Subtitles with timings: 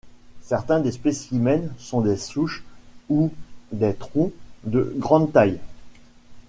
[0.41, 2.63] Certains des spécimens sont des souches
[3.09, 3.31] ou
[3.71, 5.59] des troncs de grande taille.